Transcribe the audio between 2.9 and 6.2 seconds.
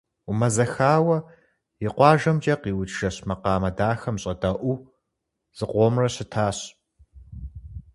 жэщ макъамэ дахэм щӀэдэӀуу, зыкъомрэ